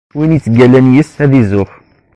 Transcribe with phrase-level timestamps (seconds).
[0.17, 1.73] Win yettgallan yis, ad izuxx.